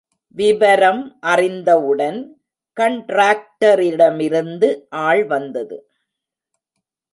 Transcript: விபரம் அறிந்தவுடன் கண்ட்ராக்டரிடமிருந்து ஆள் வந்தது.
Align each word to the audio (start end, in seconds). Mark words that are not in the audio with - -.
விபரம் 0.35 1.17
அறிந்தவுடன் 1.19 2.19
கண்ட்ராக்டரிடமிருந்து 2.77 4.69
ஆள் 4.89 5.23
வந்தது. 5.25 5.77